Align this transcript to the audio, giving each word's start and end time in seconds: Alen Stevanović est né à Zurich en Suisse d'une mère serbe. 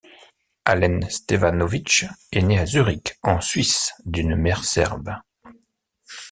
Alen 0.65 1.07
Stevanović 1.11 2.05
est 2.31 2.41
né 2.41 2.57
à 2.57 2.65
Zurich 2.65 3.19
en 3.21 3.39
Suisse 3.39 3.93
d'une 4.03 4.35
mère 4.35 4.63
serbe. 4.65 5.11